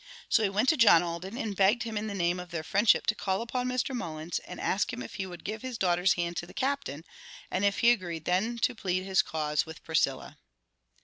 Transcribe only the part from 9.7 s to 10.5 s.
Priscilla.